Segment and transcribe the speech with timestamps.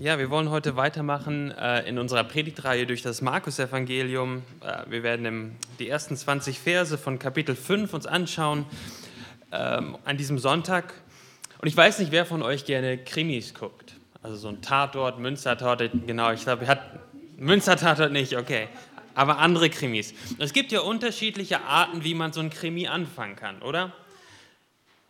[0.00, 4.42] Ja, wir wollen heute weitermachen äh, in unserer Predigtreihe durch das Markus-Evangelium.
[4.62, 8.64] Äh, wir werden im, die ersten 20 Verse von Kapitel 5 uns anschauen
[9.52, 10.94] ähm, an diesem Sonntag.
[11.60, 13.92] Und ich weiß nicht, wer von euch gerne Krimis guckt.
[14.22, 16.80] Also so ein Tatort, Münster-Tatort, genau, ich glaube, hat
[17.36, 18.68] Münster-Tatort nicht, okay.
[19.14, 20.14] Aber andere Krimis.
[20.38, 23.92] Es gibt ja unterschiedliche Arten, wie man so ein Krimi anfangen kann, oder?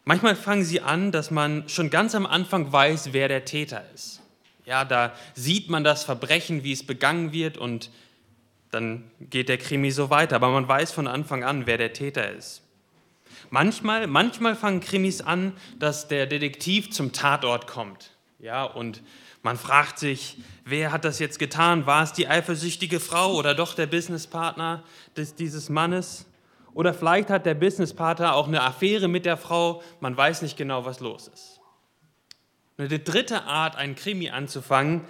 [0.05, 4.21] Manchmal fangen sie an, dass man schon ganz am Anfang weiß, wer der Täter ist.
[4.71, 7.91] Ja, da sieht man das Verbrechen, wie es begangen wird und
[8.71, 10.37] dann geht der Krimi so weiter.
[10.37, 12.63] Aber man weiß von Anfang an, wer der Täter ist.
[13.51, 18.13] Manchmal, manchmal fangen Krimis an, dass der Detektiv zum Tatort kommt.
[18.39, 19.03] Ja, und
[19.43, 21.87] man fragt sich, wer hat das jetzt getan?
[21.87, 24.85] War es die eifersüchtige Frau oder doch der Businesspartner
[25.17, 26.27] des, dieses Mannes?
[26.75, 29.83] Oder vielleicht hat der Businesspartner auch eine Affäre mit der Frau.
[29.99, 31.60] Man weiß nicht genau, was los ist.
[32.81, 35.03] Und die dritte Art, einen Krimi anzufangen,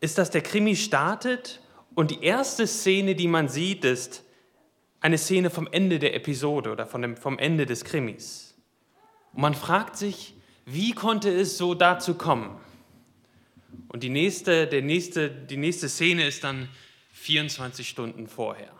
[0.00, 1.60] ist, dass der Krimi startet
[1.94, 4.24] und die erste Szene, die man sieht, ist
[5.00, 8.56] eine Szene vom Ende der Episode oder von dem, vom Ende des Krimis.
[9.32, 10.34] Und man fragt sich,
[10.66, 12.58] wie konnte es so dazu kommen?
[13.86, 16.68] Und die nächste, der nächste, die nächste Szene ist dann
[17.12, 18.72] 24 Stunden vorher.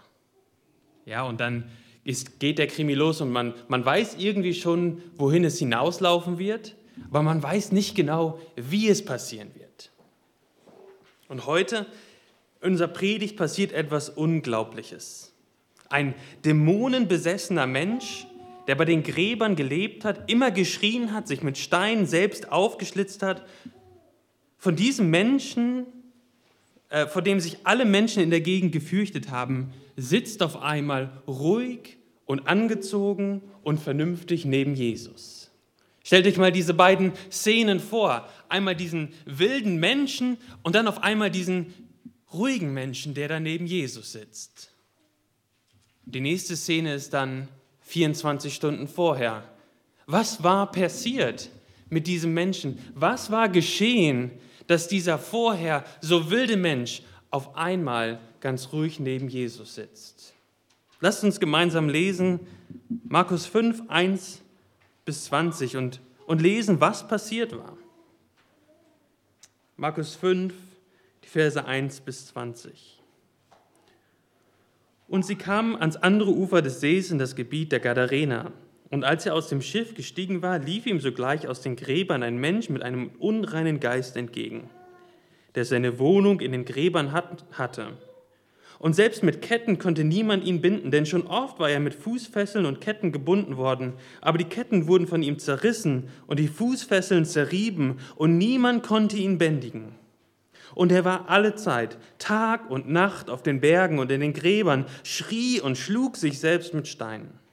[1.06, 1.70] Ja, und dann
[2.02, 6.74] ist, geht der Krimi los und man, man weiß irgendwie schon, wohin es hinauslaufen wird
[7.08, 9.90] aber man weiß nicht genau, wie es passieren wird.
[11.28, 11.86] Und heute,
[12.60, 15.32] in unserer Predigt, passiert etwas Unglaubliches.
[15.88, 16.14] Ein
[16.44, 18.26] dämonenbesessener Mensch,
[18.66, 23.46] der bei den Gräbern gelebt hat, immer geschrien hat, sich mit Steinen selbst aufgeschlitzt hat,
[24.56, 25.86] von diesem Menschen,
[26.88, 31.98] äh, vor dem sich alle Menschen in der Gegend gefürchtet haben, sitzt auf einmal ruhig
[32.24, 35.43] und angezogen und vernünftig neben Jesus.
[36.04, 38.28] Stellt euch mal diese beiden Szenen vor.
[38.50, 41.72] Einmal diesen wilden Menschen und dann auf einmal diesen
[42.32, 44.70] ruhigen Menschen, der da neben Jesus sitzt.
[46.04, 47.48] Die nächste Szene ist dann
[47.80, 49.44] 24 Stunden vorher.
[50.06, 51.48] Was war passiert
[51.88, 52.78] mit diesem Menschen?
[52.94, 54.30] Was war geschehen,
[54.66, 60.34] dass dieser vorher so wilde Mensch auf einmal ganz ruhig neben Jesus sitzt?
[61.00, 62.40] Lasst uns gemeinsam lesen
[63.04, 64.42] Markus 5, 1
[65.04, 67.76] bis 20 und, und lesen, was passiert war.
[69.76, 70.54] Markus 5,
[71.24, 73.02] die Verse 1 bis 20.
[75.08, 78.52] Und sie kamen ans andere Ufer des Sees in das Gebiet der Gadarener.
[78.90, 82.36] Und als er aus dem Schiff gestiegen war, lief ihm sogleich aus den Gräbern ein
[82.36, 84.70] Mensch mit einem unreinen Geist entgegen,
[85.54, 87.98] der seine Wohnung in den Gräbern hat, hatte.
[88.78, 92.66] Und selbst mit Ketten konnte niemand ihn binden, denn schon oft war er mit Fußfesseln
[92.66, 93.94] und Ketten gebunden worden.
[94.20, 99.38] Aber die Ketten wurden von ihm zerrissen und die Fußfesseln zerrieben und niemand konnte ihn
[99.38, 99.94] bändigen.
[100.74, 104.86] Und er war alle Zeit, Tag und Nacht auf den Bergen und in den Gräbern,
[105.04, 107.43] schrie und schlug sich selbst mit Steinen.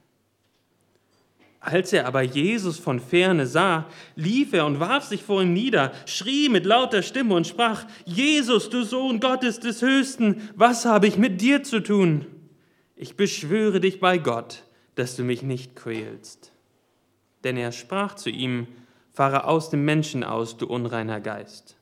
[1.64, 3.86] Als er aber Jesus von ferne sah,
[4.16, 8.68] lief er und warf sich vor ihm nieder, schrie mit lauter Stimme und sprach, Jesus,
[8.68, 12.26] du Sohn Gottes des Höchsten, was habe ich mit dir zu tun?
[12.96, 14.64] Ich beschwöre dich bei Gott,
[14.96, 16.50] dass du mich nicht quälst.
[17.44, 18.66] Denn er sprach zu ihm,
[19.12, 21.76] fahre aus dem Menschen aus, du unreiner Geist.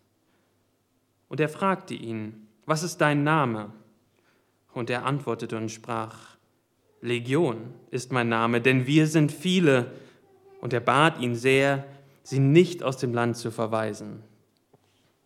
[1.28, 3.72] Und er fragte ihn, was ist dein Name?
[4.74, 6.36] Und er antwortete und sprach,
[7.00, 9.92] Legion ist mein Name, denn wir sind viele.
[10.60, 11.84] Und er bat ihn sehr,
[12.22, 14.22] sie nicht aus dem Land zu verweisen.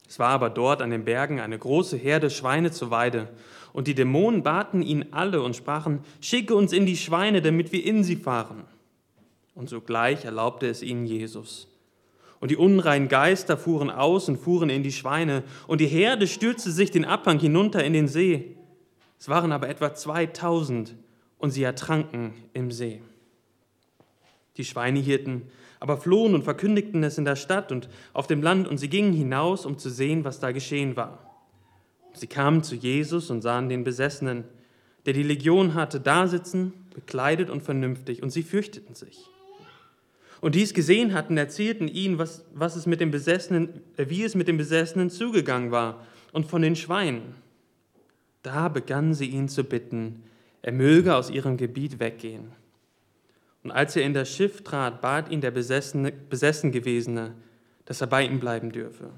[0.09, 3.29] Es war aber dort an den Bergen eine große Herde Schweine zur Weide.
[3.73, 7.85] Und die Dämonen baten ihn alle und sprachen, schicke uns in die Schweine, damit wir
[7.85, 8.65] in sie fahren.
[9.55, 11.69] Und sogleich erlaubte es ihnen Jesus.
[12.41, 16.71] Und die unreinen Geister fuhren aus und fuhren in die Schweine, und die Herde stürzte
[16.71, 18.57] sich den Abhang hinunter in den See.
[19.19, 20.95] Es waren aber etwa 2000,
[21.45, 23.03] und sie ertranken im See.
[24.57, 25.43] Die Schweinehirten
[25.79, 29.13] aber flohen und verkündigten es in der Stadt und auf dem Land, und sie gingen
[29.13, 31.37] hinaus, um zu sehen, was da geschehen war.
[32.15, 34.45] Sie kamen zu Jesus und sahen den Besessenen,
[35.05, 39.19] der die Legion hatte, da sitzen, bekleidet und vernünftig, und sie fürchteten sich.
[40.41, 44.25] Und die es gesehen hatten, erzählten ihnen, was, was es mit dem Besessenen, äh, wie
[44.25, 47.35] es mit dem Besessenen zugegangen war und von den Schweinen.
[48.43, 50.23] Da begannen sie ihn zu bitten,
[50.65, 52.53] er möge aus ihrem Gebiet weggehen.
[53.63, 57.35] Und als er in das Schiff trat, bat ihn der Besessene, besessen gewesene,
[57.85, 59.11] dass er bei ihm bleiben dürfe.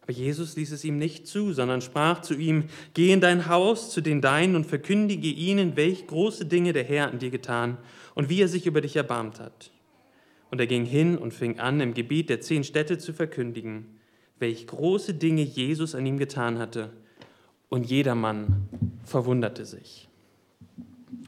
[0.00, 2.64] Aber Jesus ließ es ihm nicht zu, sondern sprach zu ihm,
[2.94, 7.08] Geh in dein Haus zu den Deinen und verkündige ihnen, welch große Dinge der Herr
[7.08, 7.76] an dir getan
[8.14, 9.70] und wie er sich über dich erbarmt hat.
[10.50, 13.98] Und er ging hin und fing an, im Gebiet der zehn Städte zu verkündigen,
[14.38, 16.88] welch große Dinge Jesus an ihm getan hatte.
[17.68, 18.70] Und jedermann
[19.04, 20.08] verwunderte sich.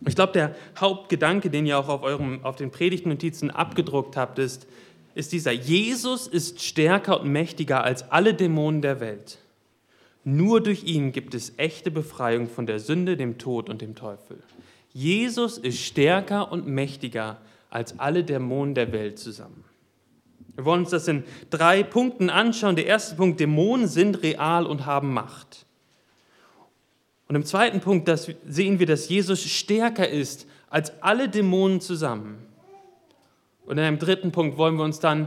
[0.07, 4.67] Ich glaube, der Hauptgedanke, den ihr auch auf, eurem, auf den Predigtnotizen abgedruckt habt, ist,
[5.15, 9.39] ist dieser, Jesus ist stärker und mächtiger als alle Dämonen der Welt.
[10.25, 14.39] Nur durch ihn gibt es echte Befreiung von der Sünde, dem Tod und dem Teufel.
[14.93, 17.39] Jesus ist stärker und mächtiger
[17.69, 19.65] als alle Dämonen der Welt zusammen.
[20.55, 22.77] Wir wollen uns das in drei Punkten anschauen.
[22.77, 25.64] Der erste Punkt, Dämonen sind real und haben Macht.
[27.35, 28.09] Und im zweiten Punkt
[28.47, 32.39] sehen wir, dass Jesus stärker ist als alle Dämonen zusammen.
[33.67, 35.27] Und in einem dritten Punkt wollen wir uns dann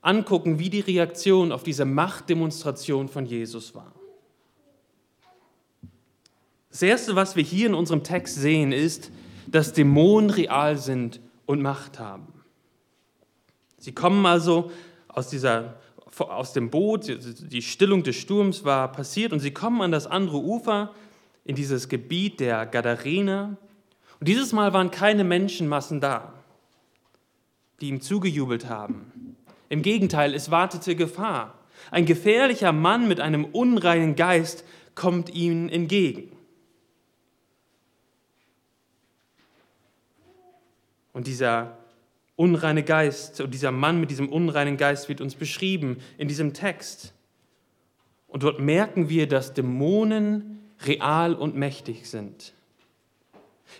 [0.00, 3.92] angucken, wie die Reaktion auf diese Machtdemonstration von Jesus war.
[6.70, 9.10] Das Erste, was wir hier in unserem Text sehen, ist,
[9.46, 12.32] dass Dämonen real sind und Macht haben.
[13.76, 14.70] Sie kommen also
[15.08, 15.74] aus, dieser,
[16.16, 17.14] aus dem Boot,
[17.52, 20.94] die Stillung des Sturms war passiert und sie kommen an das andere Ufer,
[21.46, 23.56] in dieses Gebiet der Gadarener.
[24.18, 26.32] Und dieses Mal waren keine Menschenmassen da
[27.80, 29.36] die ihm zugejubelt haben.
[29.68, 31.54] Im Gegenteil, es wartete Gefahr.
[31.90, 34.64] Ein gefährlicher Mann mit einem unreinen Geist
[34.94, 36.32] kommt ihnen entgegen.
[41.12, 41.78] Und dieser
[42.34, 47.14] unreine Geist und dieser Mann mit diesem unreinen Geist wird uns beschrieben in diesem Text.
[48.28, 52.52] Und dort merken wir, dass Dämonen real und mächtig sind.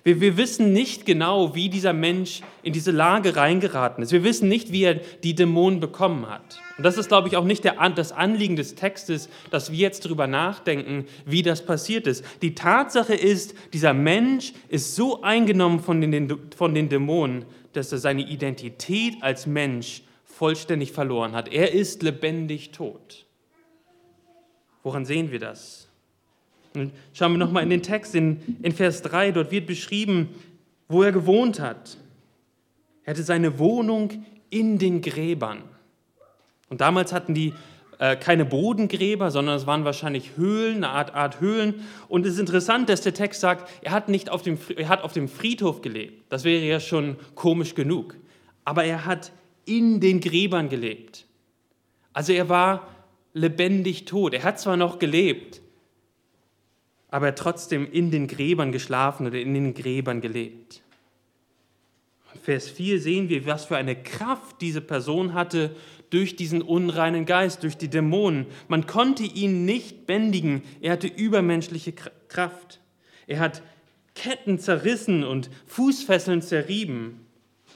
[0.02, 4.12] Wir, wir wissen nicht genau, wie dieser Mensch in diese Lage reingeraten ist.
[4.12, 6.60] Wir wissen nicht, wie er die Dämonen bekommen hat.
[6.76, 10.04] Und das ist, glaube ich, auch nicht der, das Anliegen des Textes, dass wir jetzt
[10.04, 12.24] darüber nachdenken, wie das passiert ist.
[12.42, 17.98] Die Tatsache ist, dieser Mensch ist so eingenommen von den, von den Dämonen, dass er
[17.98, 21.48] seine Identität als Mensch vollständig verloren hat.
[21.48, 23.24] Er ist lebendig tot.
[24.82, 25.85] Woran sehen wir das?
[27.12, 30.28] Schauen wir nochmal in den Text, in, in Vers 3, dort wird beschrieben,
[30.88, 31.98] wo er gewohnt hat.
[33.04, 35.62] Er hatte seine Wohnung in den Gräbern.
[36.68, 37.52] Und damals hatten die
[37.98, 41.86] äh, keine Bodengräber, sondern es waren wahrscheinlich Höhlen, eine Art, Art Höhlen.
[42.08, 45.02] Und es ist interessant, dass der Text sagt, er hat nicht auf dem, er hat
[45.02, 46.24] auf dem Friedhof gelebt.
[46.28, 48.16] Das wäre ja schon komisch genug.
[48.64, 49.32] Aber er hat
[49.64, 51.26] in den Gräbern gelebt.
[52.12, 52.88] Also er war
[53.32, 54.34] lebendig tot.
[54.34, 55.60] Er hat zwar noch gelebt,
[57.10, 60.82] aber er trotzdem in den Gräbern geschlafen oder in den Gräbern gelebt.
[62.42, 65.74] Vers 4 sehen wir, was für eine Kraft diese Person hatte
[66.10, 68.46] durch diesen unreinen Geist, durch die Dämonen.
[68.68, 70.62] Man konnte ihn nicht bändigen.
[70.80, 71.92] Er hatte übermenschliche
[72.28, 72.80] Kraft.
[73.26, 73.62] Er hat
[74.14, 77.26] Ketten zerrissen und Fußfesseln zerrieben.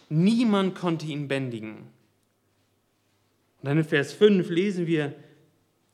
[0.09, 1.79] Niemand konnte ihn bändigen.
[3.59, 5.15] Und dann in Vers 5 lesen wir,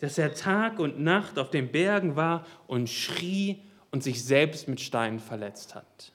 [0.01, 3.61] dass er Tag und Nacht auf den Bergen war und schrie
[3.91, 6.13] und sich selbst mit Steinen verletzt hat.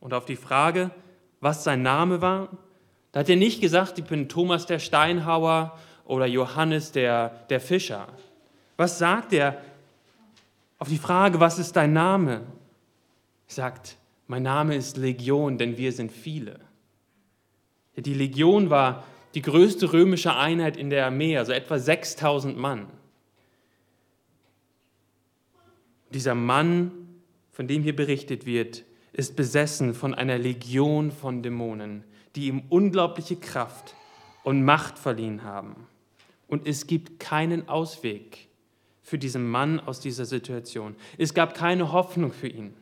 [0.00, 0.90] Und auf die Frage,
[1.40, 2.48] was sein Name war,
[3.12, 8.08] da hat er nicht gesagt, ich bin Thomas der Steinhauer oder Johannes der, der Fischer.
[8.76, 9.60] Was sagt er
[10.78, 12.42] auf die Frage, was ist dein Name?
[13.48, 13.96] Er sagt,
[14.26, 16.60] mein Name ist Legion, denn wir sind viele.
[17.96, 19.04] Die Legion war
[19.34, 22.86] die größte römische Einheit in der Armee, also etwa 6000 Mann.
[26.10, 26.92] Dieser Mann,
[27.52, 32.04] von dem hier berichtet wird, ist besessen von einer Legion von Dämonen,
[32.36, 33.94] die ihm unglaubliche Kraft
[34.44, 35.86] und Macht verliehen haben.
[36.46, 38.48] Und es gibt keinen Ausweg
[39.02, 40.96] für diesen Mann aus dieser Situation.
[41.18, 42.74] Es gab keine Hoffnung für ihn.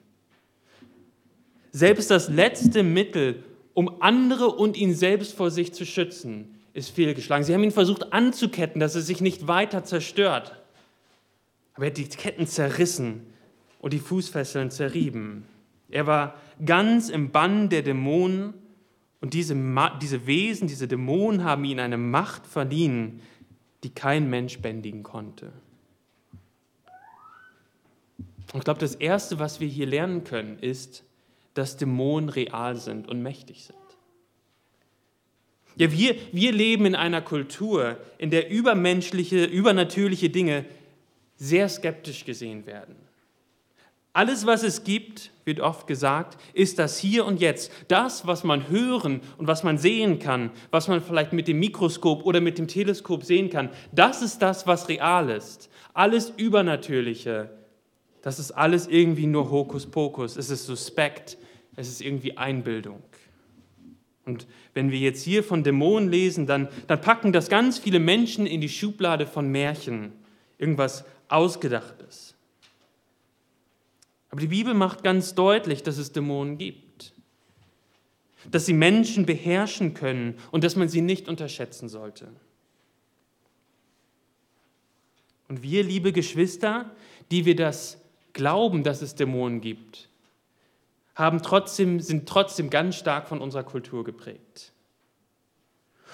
[1.73, 3.43] Selbst das letzte Mittel,
[3.77, 7.45] um andere und ihn selbst vor sich zu schützen, ist fehlgeschlagen.
[7.45, 10.57] Sie haben ihn versucht anzuketten, dass er sich nicht weiter zerstört.
[11.75, 13.27] Aber er hat die Ketten zerrissen
[13.79, 15.45] und die Fußfesseln zerrieben.
[15.91, 18.55] Er war ganz im Bann der Dämonen
[19.21, 19.55] und diese,
[20.01, 23.21] diese Wesen, diese Dämonen haben ihm eine Macht verliehen,
[23.85, 25.53] die kein Mensch bändigen konnte.
[28.55, 31.05] Und ich glaube, das Erste, was wir hier lernen können, ist,
[31.59, 33.79] dass Dämonen real sind und mächtig sind.
[35.77, 40.65] Ja, wir, wir leben in einer Kultur, in der übermenschliche, übernatürliche Dinge
[41.37, 42.97] sehr skeptisch gesehen werden.
[44.15, 47.71] Alles, was es gibt, wird oft gesagt, ist das Hier und Jetzt.
[47.89, 52.25] Das, was man hören und was man sehen kann, was man vielleicht mit dem Mikroskop
[52.25, 55.69] oder mit dem Teleskop sehen kann, das ist das, was real ist.
[55.93, 57.51] Alles Übernatürliche,
[58.23, 60.39] das ist alles irgendwie nur Hokuspokus.
[60.39, 61.37] Es ist suspekt,
[61.77, 63.03] es ist irgendwie Einbildung.
[64.25, 68.47] Und wenn wir jetzt hier von Dämonen lesen, dann, dann packen das ganz viele Menschen
[68.47, 70.13] in die Schublade von Märchen,
[70.59, 72.35] irgendwas Ausgedachtes.
[74.31, 77.15] Aber die Bibel macht ganz deutlich, dass es Dämonen gibt,
[78.51, 82.29] dass sie Menschen beherrschen können und dass man sie nicht unterschätzen sollte.
[85.49, 86.91] Und wir, liebe Geschwister,
[87.31, 87.99] die wir das
[88.33, 90.09] glauben, dass es Dämonen gibt,
[91.17, 94.73] haben trotzdem, sind trotzdem ganz stark von unserer Kultur geprägt.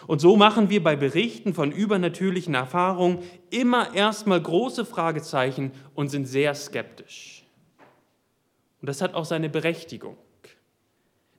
[0.07, 3.19] Und so machen wir bei Berichten von übernatürlichen Erfahrungen
[3.51, 7.45] immer erstmal große Fragezeichen und sind sehr skeptisch.
[8.81, 10.17] Und das hat auch seine Berechtigung.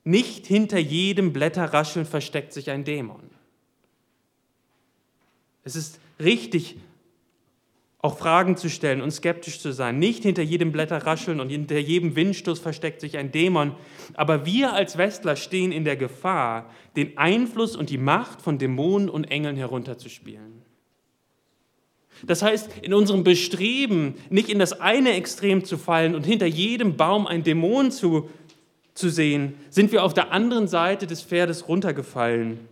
[0.04, 3.30] Nicht hinter jedem Blätterrascheln versteckt sich ein Dämon.
[5.62, 6.76] Es ist richtig,
[8.04, 9.98] auch Fragen zu stellen und skeptisch zu sein.
[9.98, 13.72] Nicht hinter jedem Blätterrascheln und hinter jedem Windstoß versteckt sich ein Dämon.
[14.12, 19.08] Aber wir als Westler stehen in der Gefahr, den Einfluss und die Macht von Dämonen
[19.08, 20.60] und Engeln herunterzuspielen.
[22.22, 26.98] Das heißt, in unserem Bestreben, nicht in das eine Extrem zu fallen und hinter jedem
[26.98, 28.28] Baum ein Dämon zu,
[28.92, 32.68] zu sehen, sind wir auf der anderen Seite des Pferdes runtergefallen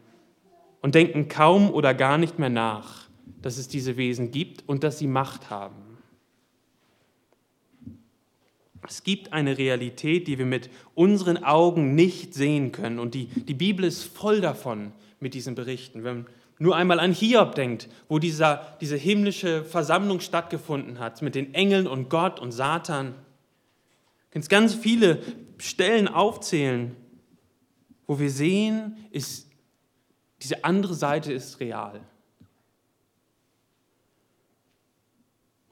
[0.82, 3.01] und denken kaum oder gar nicht mehr nach
[3.40, 5.76] dass es diese Wesen gibt und dass sie Macht haben.
[8.86, 12.98] Es gibt eine Realität, die wir mit unseren Augen nicht sehen können.
[12.98, 16.02] Und die, die Bibel ist voll davon mit diesen Berichten.
[16.02, 16.26] Wenn man
[16.62, 21.88] nur einmal an Hiob denkt, wo dieser, diese himmlische Versammlung stattgefunden hat, mit den Engeln
[21.88, 23.16] und Gott und Satan.
[24.30, 25.20] Du ganz viele
[25.58, 26.96] Stellen aufzählen,
[28.06, 29.50] wo wir sehen, ist,
[30.40, 32.00] diese andere Seite ist real.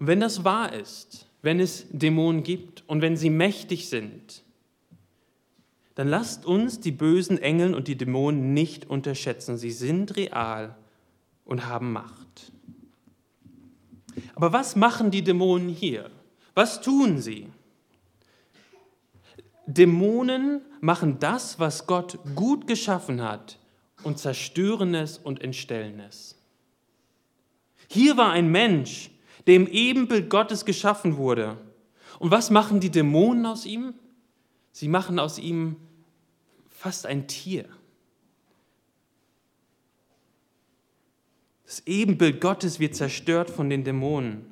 [0.01, 4.43] Und wenn das wahr ist, wenn es Dämonen gibt und wenn sie mächtig sind,
[5.95, 9.59] dann lasst uns die bösen Engel und die Dämonen nicht unterschätzen.
[9.59, 10.75] Sie sind real
[11.45, 12.53] und haben Macht.
[14.35, 16.11] Aber was machen die Dämonen hier?
[16.55, 17.49] Was tun sie?
[19.67, 23.59] Dämonen machen das, was Gott gut geschaffen hat
[24.03, 26.39] und zerstören es und entstellen es.
[27.89, 29.11] Hier war ein Mensch,
[29.47, 31.57] der im Ebenbild Gottes geschaffen wurde.
[32.19, 33.95] Und was machen die Dämonen aus ihm?
[34.73, 35.77] Sie machen aus ihm
[36.69, 37.67] fast ein Tier.
[41.65, 44.47] Das Ebenbild Gottes wird zerstört von den Dämonen.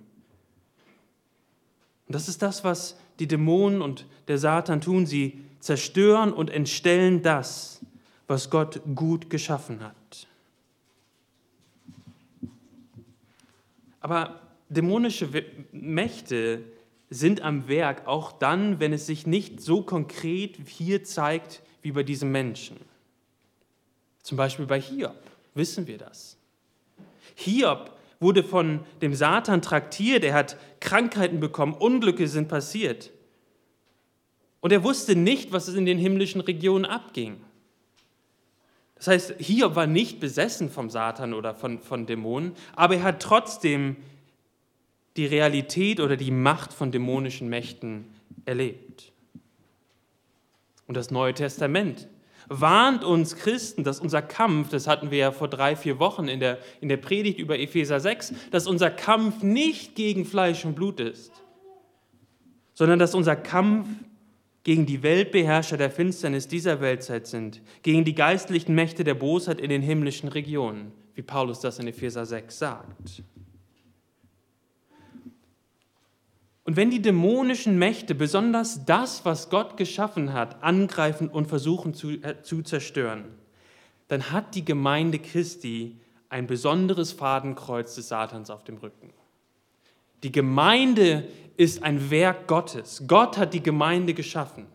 [2.07, 5.05] Und das ist das, was die Dämonen und der Satan tun.
[5.05, 7.81] Sie zerstören und entstellen das,
[8.29, 10.29] was Gott gut geschaffen hat.
[14.01, 15.29] Aber dämonische
[15.73, 16.65] Mächte
[17.11, 22.03] sind am Werk, auch dann, wenn es sich nicht so konkret hier zeigt wie bei
[22.03, 22.77] diesem Menschen.
[24.23, 25.17] Zum Beispiel bei Hiob
[25.55, 26.37] wissen wir das.
[27.35, 33.11] Hiob wurde von dem Satan traktiert, er hat Krankheiten bekommen, Unglücke sind passiert.
[34.61, 37.41] Und er wusste nicht, was in den himmlischen Regionen abging.
[38.97, 43.23] Das heißt, Hiob war nicht besessen vom Satan oder von, von Dämonen, aber er hat
[43.23, 43.97] trotzdem
[45.19, 48.07] die Realität oder die Macht von dämonischen Mächten
[48.47, 49.13] erlebt.
[50.87, 52.09] Und das Neue Testament
[52.49, 56.41] warnt uns Christen, dass unser Kampf, das hatten wir ja vor drei, vier Wochen in
[56.41, 61.01] der, in der Predigt über Epheser 6, dass unser Kampf nicht gegen Fleisch und Blut
[61.01, 61.33] ist,
[62.73, 63.89] sondern dass unser Kampf
[64.65, 69.69] gegen die Weltbeherrscher der Finsternis dieser Weltzeit sind, gegen die geistlichen Mächte der Bosheit in
[69.69, 73.23] den himmlischen Regionen, wie Paulus das in Epheser 6 sagt.
[76.69, 82.11] Und wenn die dämonischen Mächte besonders das, was Gott geschaffen hat, angreifen und versuchen zu,
[82.11, 83.25] äh, zu zerstören,
[84.09, 85.97] dann hat die Gemeinde Christi
[86.29, 89.15] ein besonderes Fadenkreuz des Satans auf dem Rücken.
[90.23, 93.05] Die Gemeinde ist ein Werk Gottes.
[93.07, 94.67] Gott hat die Gemeinde geschaffen.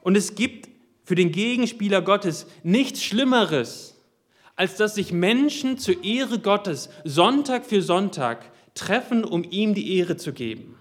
[0.00, 0.70] Und es gibt
[1.04, 3.94] für den Gegenspieler Gottes nichts Schlimmeres,
[4.56, 10.16] als dass sich Menschen zur Ehre Gottes Sonntag für Sonntag treffen, um ihm die Ehre
[10.16, 10.76] zu geben.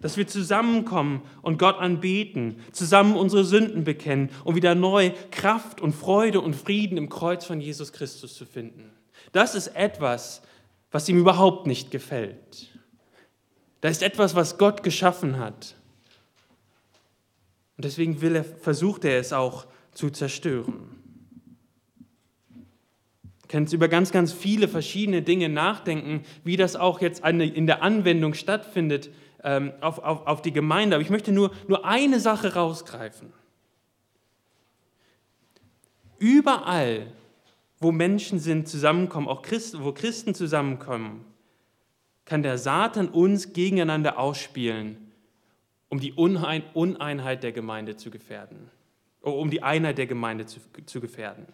[0.00, 5.94] Dass wir zusammenkommen und Gott anbeten, zusammen unsere Sünden bekennen, um wieder neu Kraft und
[5.94, 8.90] Freude und Frieden im Kreuz von Jesus Christus zu finden.
[9.32, 10.42] Das ist etwas,
[10.90, 12.78] was ihm überhaupt nicht gefällt.
[13.80, 15.74] Da ist etwas, was Gott geschaffen hat.
[17.76, 20.95] Und deswegen will er, versucht er es auch zu zerstören
[23.48, 28.34] kannst über ganz, ganz viele verschiedene Dinge nachdenken, wie das auch jetzt in der Anwendung
[28.34, 29.10] stattfindet,
[29.44, 33.32] ähm, auf, auf, auf die Gemeinde, aber ich möchte nur, nur eine Sache rausgreifen.
[36.18, 37.06] Überall,
[37.78, 41.24] wo Menschen sind, zusammenkommen, auch Christen, wo Christen zusammenkommen,
[42.24, 45.12] kann der Satan uns gegeneinander ausspielen,
[45.88, 48.70] um die Uneinheit der Gemeinde zu gefährden,
[49.22, 51.46] oh, um die Einheit der Gemeinde zu, zu gefährden.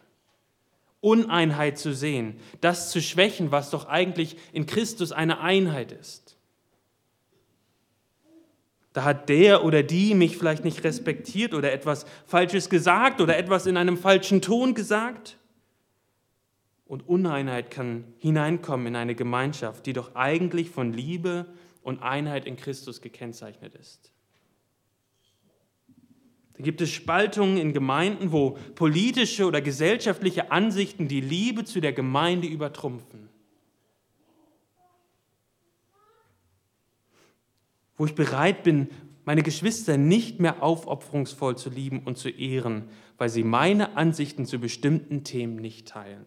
[1.02, 6.36] Uneinheit zu sehen, das zu schwächen, was doch eigentlich in Christus eine Einheit ist.
[8.92, 13.66] Da hat der oder die mich vielleicht nicht respektiert oder etwas Falsches gesagt oder etwas
[13.66, 15.38] in einem falschen Ton gesagt.
[16.86, 21.46] Und Uneinheit kann hineinkommen in eine Gemeinschaft, die doch eigentlich von Liebe
[21.82, 24.11] und Einheit in Christus gekennzeichnet ist.
[26.54, 31.92] Da gibt es Spaltungen in Gemeinden, wo politische oder gesellschaftliche Ansichten die Liebe zu der
[31.92, 33.28] Gemeinde übertrumpfen.
[37.96, 38.88] Wo ich bereit bin,
[39.24, 44.58] meine Geschwister nicht mehr aufopferungsvoll zu lieben und zu ehren, weil sie meine Ansichten zu
[44.58, 46.26] bestimmten Themen nicht teilen.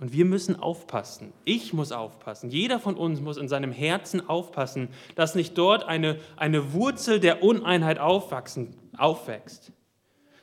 [0.00, 1.32] Und wir müssen aufpassen.
[1.44, 2.50] Ich muss aufpassen.
[2.50, 7.42] Jeder von uns muss in seinem Herzen aufpassen, dass nicht dort eine, eine Wurzel der
[7.42, 9.72] Uneinheit aufwachsen, aufwächst.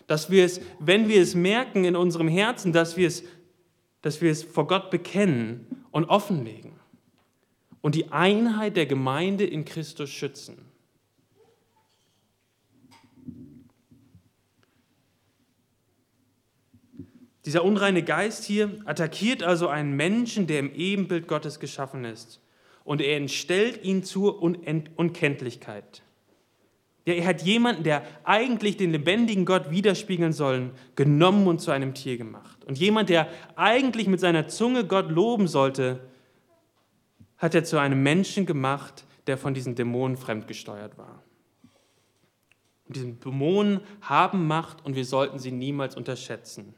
[0.07, 3.23] Dass wir es, wenn wir es merken in unserem Herzen, dass wir es,
[4.01, 6.73] dass wir es vor Gott bekennen und offenlegen
[7.81, 10.64] und die Einheit der Gemeinde in Christus schützen.
[17.45, 22.41] Dieser unreine Geist hier attackiert also einen Menschen, der im Ebenbild Gottes geschaffen ist.
[22.83, 26.01] Und er entstellt ihn zur Unkenntlichkeit.
[27.05, 31.93] Ja, er hat jemanden, der eigentlich den lebendigen Gott widerspiegeln soll, genommen und zu einem
[31.93, 32.63] Tier gemacht.
[32.65, 35.99] Und jemand, der eigentlich mit seiner Zunge Gott loben sollte,
[37.37, 41.21] hat er zu einem Menschen gemacht, der von diesen Dämonen fremdgesteuert war.
[42.87, 46.73] Und diese Dämonen haben Macht und wir sollten sie niemals unterschätzen.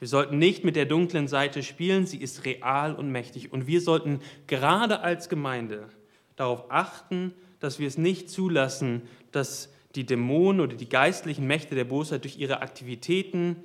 [0.00, 3.52] Wir sollten nicht mit der dunklen Seite spielen, sie ist real und mächtig.
[3.52, 5.88] Und wir sollten gerade als Gemeinde
[6.36, 11.84] darauf achten, dass wir es nicht zulassen, dass die Dämonen oder die geistlichen Mächte der
[11.84, 13.56] Bosheit durch ihre Aktivitäten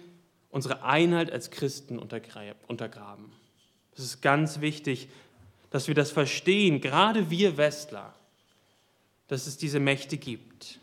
[0.49, 3.31] unsere Einheit als Christen untergraben.
[3.95, 5.07] Es ist ganz wichtig,
[5.69, 8.13] dass wir das verstehen, gerade wir Westler,
[9.27, 10.79] dass es diese Mächte gibt.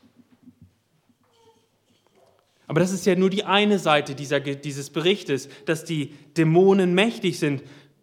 [2.67, 7.39] Aber das ist ja nur die eine Seite dieser, dieses Berichtes, dass die Dämonen mächtig
[7.39, 7.63] sind.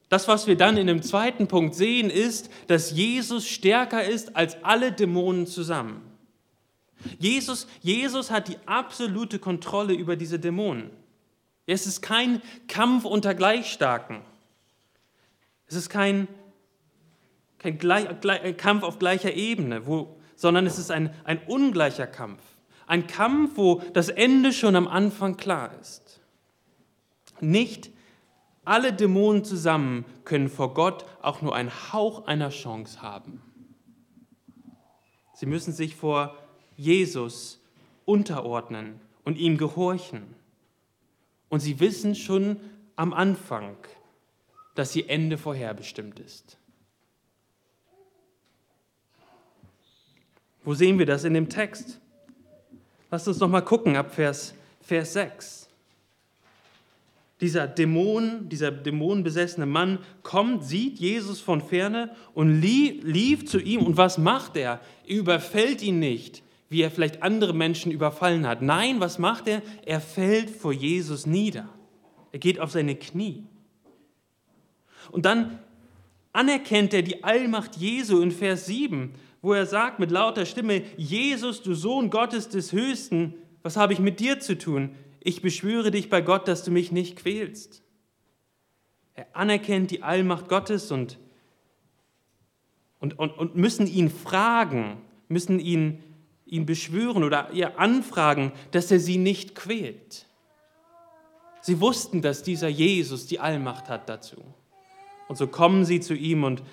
[0.09, 4.63] Das, was wir dann in dem zweiten Punkt sehen, ist, dass Jesus stärker ist als
[4.63, 6.01] alle Dämonen zusammen.
[7.17, 10.89] Jesus, Jesus hat die absolute Kontrolle über diese Dämonen.
[11.65, 14.21] Es ist kein Kampf unter Gleichstarken.
[15.67, 16.27] Es ist kein,
[17.59, 18.07] kein Gleich,
[18.57, 22.41] Kampf auf gleicher Ebene, wo, sondern es ist ein, ein ungleicher Kampf.
[22.89, 26.21] Ein Kampf, wo das Ende schon am Anfang klar ist.
[27.39, 27.91] Nicht
[28.65, 33.43] alle Dämonen zusammen können vor Gott auch nur einen Hauch einer Chance haben.
[35.35, 36.35] Sie müssen sich vor
[36.75, 37.61] Jesus
[38.05, 40.23] unterordnen und ihm gehorchen.
[41.47, 42.59] Und sie wissen schon
[42.95, 43.77] am Anfang,
[44.73, 46.57] dass ihr Ende vorherbestimmt ist.
[50.63, 52.01] Wo sehen wir das in dem Text?
[53.11, 55.69] Lasst uns noch mal gucken ab Vers, Vers 6.
[57.41, 63.83] Dieser Dämon, dieser dämonenbesessene Mann kommt, sieht Jesus von ferne und lief zu ihm.
[63.83, 64.81] Und was macht er?
[65.07, 68.61] Er überfällt ihn nicht, wie er vielleicht andere Menschen überfallen hat.
[68.61, 69.61] Nein, was macht er?
[69.85, 71.69] Er fällt vor Jesus nieder.
[72.33, 73.45] Er geht auf seine Knie.
[75.11, 75.59] Und dann
[76.33, 81.61] anerkennt er die Allmacht Jesu in Vers 7 wo er sagt mit lauter Stimme, Jesus,
[81.61, 84.95] du Sohn Gottes des Höchsten, was habe ich mit dir zu tun?
[85.21, 87.83] Ich beschwöre dich bei Gott, dass du mich nicht quälst.
[89.13, 91.17] Er anerkennt die Allmacht Gottes und,
[92.99, 96.03] und, und, und müssen ihn fragen, müssen ihn,
[96.45, 100.25] ihn beschwören oder ihr anfragen, dass er sie nicht quält.
[101.61, 104.37] Sie wussten, dass dieser Jesus die Allmacht hat dazu.
[105.27, 106.63] Und so kommen sie zu ihm und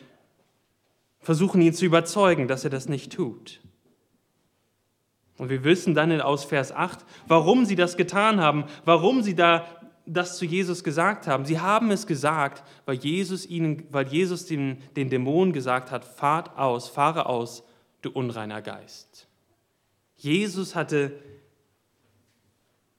[1.27, 3.61] versuchen ihn zu überzeugen, dass er das nicht tut.
[5.39, 9.67] Und wir wissen dann aus Vers 8, warum sie das getan haben, warum sie da
[10.07, 11.45] das zu Jesus gesagt haben.
[11.45, 16.57] Sie haben es gesagt, weil Jesus ihnen, weil Jesus den, den Dämonen gesagt hat, fahrt
[16.57, 17.65] aus, fahre aus,
[18.03, 19.27] du unreiner Geist.
[20.15, 21.19] Jesus hatte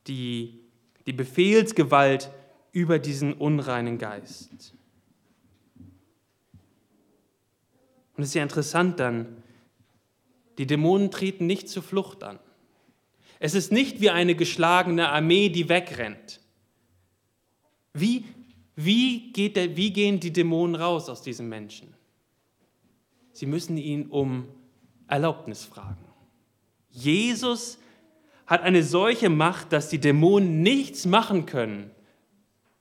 [0.08, 0.60] die,
[1.06, 2.30] die Befehlsgewalt
[2.74, 4.74] über diesen unreinen Geist.
[8.18, 9.44] Und es ist ja interessant dann,
[10.58, 12.40] die Dämonen treten nicht zur Flucht an.
[13.40, 16.42] Es ist nicht wie eine geschlagene Armee, die wegrennt.
[17.94, 18.26] Wie,
[18.76, 21.94] wie, geht der, wie gehen die Dämonen raus aus diesem Menschen?
[23.34, 24.48] Sie müssen ihn um
[25.08, 26.04] Erlaubnis fragen.
[26.90, 27.78] Jesus
[28.48, 31.92] hat eine solche Macht, dass die Dämonen nichts machen können,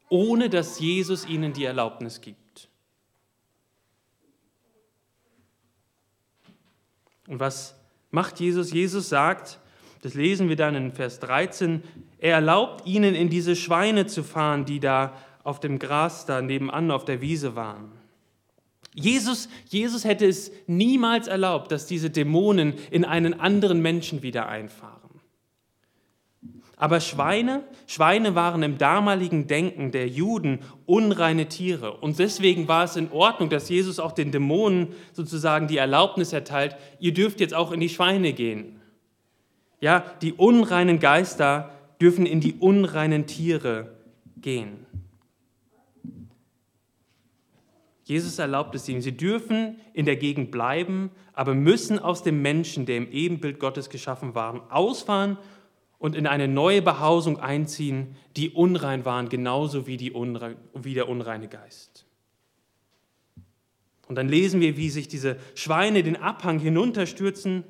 [0.09, 2.46] ohne dass Jesus ihnen die Erlaubnis gibt.
[7.29, 7.75] Und was
[8.11, 8.73] macht Jesus?
[8.73, 9.59] Jesus sagt,
[10.03, 11.83] das lesen wir dann in Vers 13,
[12.19, 16.91] er erlaubt ihnen in diese Schweine zu fahren, die da auf dem Gras da nebenan
[16.91, 17.93] auf der Wiese waren.
[18.95, 25.06] Jesus, Jesus hätte es niemals erlaubt, dass diese Dämonen in einen anderen Menschen wieder einfahren.
[26.79, 31.93] Aber Schweine, Schweine waren im damaligen Denken der Juden unreine Tiere.
[31.95, 36.77] Und deswegen war es in Ordnung, dass Jesus auch den Dämonen sozusagen die Erlaubnis erteilt,
[37.01, 38.79] ihr dürft jetzt auch in die Schweine gehen.
[39.81, 43.97] Ja, die unreinen Geister dürfen in die unreinen Tiere
[44.37, 44.85] gehen.
[48.05, 49.01] Jesus erlaubt es ihnen.
[49.01, 53.91] Sie dürfen in der Gegend bleiben, aber müssen aus dem Menschen, der im Ebenbild Gottes
[53.91, 55.39] geschaffen war, ausfahren
[56.07, 61.49] und in eine neue Behausung einziehen, die unrein waren, genauso wie, unrein, wie der unreine
[61.49, 62.07] Geist.
[64.07, 67.65] Und dann lesen wir, wie sich diese Schweine den Abhang hinunterstürzen.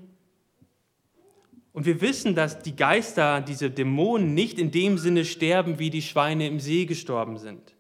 [1.73, 6.03] Und wir wissen, dass die Geister, diese Dämonen, nicht in dem Sinne sterben, wie die
[6.03, 7.75] Schweine im See gestorben sind.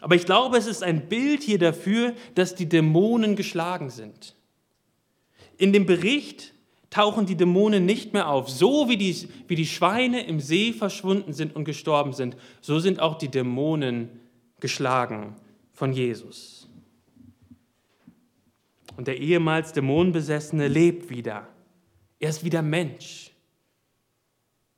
[0.00, 4.34] Aber ich glaube, es ist ein Bild hier dafür, dass die Dämonen geschlagen sind.
[5.56, 6.52] In dem Bericht
[6.92, 8.50] tauchen die Dämonen nicht mehr auf.
[8.50, 13.00] So wie die, wie die Schweine im See verschwunden sind und gestorben sind, so sind
[13.00, 14.10] auch die Dämonen
[14.60, 15.34] geschlagen
[15.72, 16.68] von Jesus.
[18.98, 21.48] Und der ehemals Dämonenbesessene lebt wieder.
[22.20, 23.30] Er ist wieder Mensch.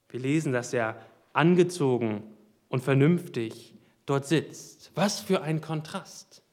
[0.09, 0.97] Wir lesen, dass er
[1.33, 2.23] angezogen
[2.69, 3.75] und vernünftig
[4.07, 4.93] dort sitzt.
[4.95, 6.45] Was für ein Kontrast.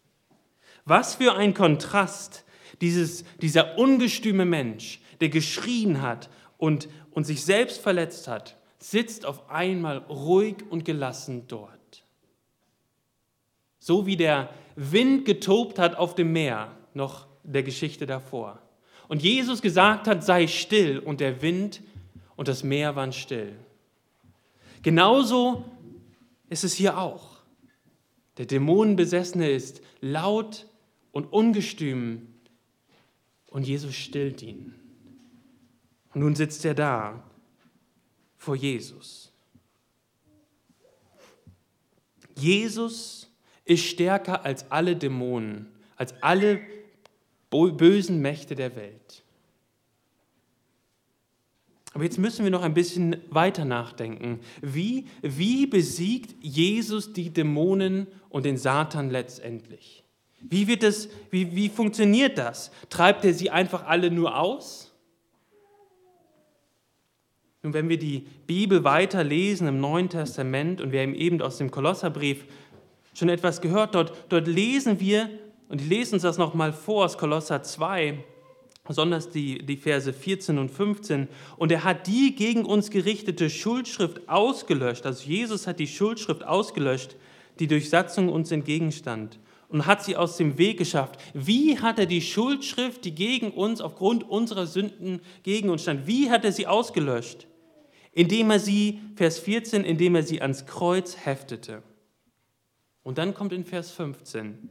[0.85, 2.45] Was für ein Kontrast,
[2.81, 9.49] dieses, dieser ungestüme Mensch, der geschrien hat und, und sich selbst verletzt hat, sitzt auf
[9.49, 12.03] einmal ruhig und gelassen dort.
[13.79, 18.59] So wie der Wind getobt hat auf dem Meer, noch der Geschichte davor.
[19.07, 21.81] Und Jesus gesagt hat, sei still und der Wind
[22.35, 23.53] und das Meer waren still.
[24.81, 25.65] Genauso
[26.49, 27.41] ist es hier auch.
[28.37, 30.67] Der Dämonenbesessene ist laut
[31.11, 32.27] und ungestüm
[33.47, 34.80] und Jesus stillt ihn.
[36.13, 37.23] Und nun sitzt er da
[38.37, 39.31] vor Jesus.
[42.35, 43.29] Jesus
[43.65, 46.61] ist stärker als alle Dämonen, als alle
[47.49, 49.23] bösen Mächte der Welt.
[51.93, 54.39] Aber jetzt müssen wir noch ein bisschen weiter nachdenken.
[54.61, 60.03] Wie, wie besiegt Jesus die Dämonen und den Satan letztendlich?
[60.39, 62.71] Wie, wird das, wie, wie funktioniert das?
[62.89, 64.90] Treibt er sie einfach alle nur aus?
[67.63, 71.57] Nun, wenn wir die Bibel weiter lesen im Neuen Testament und wir haben eben aus
[71.57, 72.45] dem Kolosserbrief
[73.13, 75.29] schon etwas gehört, dort, dort lesen wir,
[75.69, 78.23] und ich lese uns das nochmal vor aus Kolosser 2,
[78.87, 81.27] besonders die, die Verse 14 und 15.
[81.57, 87.15] Und er hat die gegen uns gerichtete Schuldschrift ausgelöscht, also Jesus hat die Schuldschrift ausgelöscht,
[87.59, 89.37] die durch Satzung uns entgegenstand
[89.69, 91.19] und hat sie aus dem Weg geschafft.
[91.35, 96.31] Wie hat er die Schuldschrift, die gegen uns aufgrund unserer Sünden gegen uns stand, wie
[96.31, 97.47] hat er sie ausgelöscht?
[98.13, 101.81] Indem er sie, Vers 14, indem er sie ans Kreuz heftete.
[103.03, 104.69] Und dann kommt in Vers 15,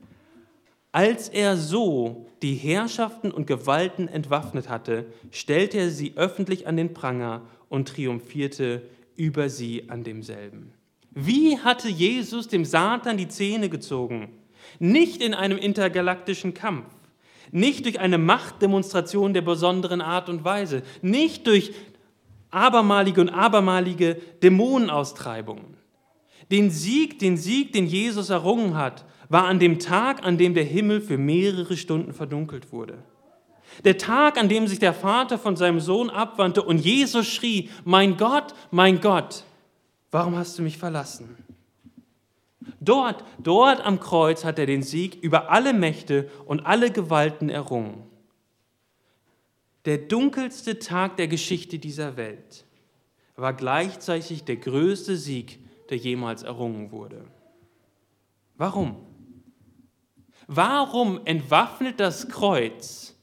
[0.93, 6.95] als er so die Herrschaften und Gewalten entwaffnet hatte, stellte er sie öffentlich an den
[6.95, 8.83] Pranger und triumphierte
[9.17, 10.73] über sie an demselben.
[11.13, 14.31] Wie hatte Jesus dem Satan die Zähne gezogen?
[14.79, 16.87] Nicht in einem intergalaktischen Kampf,
[17.53, 21.73] nicht durch eine Machtdemonstration der besonderen Art und Weise, nicht durch
[22.51, 25.77] abermalige und abermalige Dämonenaustreibungen.
[26.51, 30.65] Den Sieg, den Sieg, den Jesus errungen hat, war an dem Tag, an dem der
[30.65, 32.99] Himmel für mehrere Stunden verdunkelt wurde.
[33.85, 38.17] Der Tag, an dem sich der Vater von seinem Sohn abwandte und Jesus schrie, mein
[38.17, 39.45] Gott, mein Gott,
[40.11, 41.37] warum hast du mich verlassen?
[42.81, 48.10] Dort, dort am Kreuz hat er den Sieg über alle Mächte und alle Gewalten errungen
[49.85, 52.67] der dunkelste Tag der Geschichte dieser Welt
[53.37, 57.25] war gleichzeitig der größte Sieg, der jemals errungen wurde.
[58.57, 58.97] Warum?
[60.47, 63.17] Warum entwaffnet das Kreuz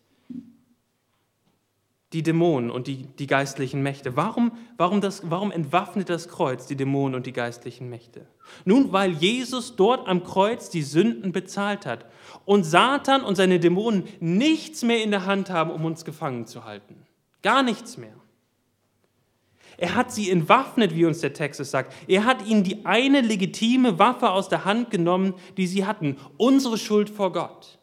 [2.13, 4.15] die Dämonen und die, die geistlichen Mächte?
[4.15, 8.27] Warum, warum, das, warum entwaffnet das Kreuz die Dämonen und die geistlichen Mächte?
[8.65, 12.05] Nun, weil Jesus dort am Kreuz die Sünden bezahlt hat
[12.47, 16.63] und Satan und seine Dämonen nichts mehr in der Hand haben, um uns gefangen zu
[16.63, 16.95] halten.
[17.43, 18.13] Gar nichts mehr.
[19.75, 21.93] Er hat sie entwaffnet, wie uns der Text es sagt.
[22.07, 26.77] Er hat ihnen die eine legitime Waffe aus der Hand genommen, die sie hatten, unsere
[26.77, 27.79] Schuld vor Gott.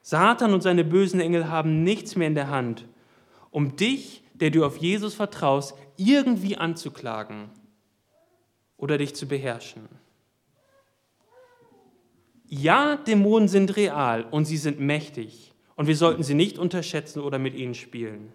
[0.00, 2.86] Satan und seine bösen Engel haben nichts mehr in der Hand,
[3.50, 7.50] um dich, der du auf Jesus vertraust, irgendwie anzuklagen
[8.78, 9.86] oder dich zu beherrschen.
[12.52, 17.38] Ja, Dämonen sind real und sie sind mächtig und wir sollten sie nicht unterschätzen oder
[17.38, 18.32] mit ihnen spielen.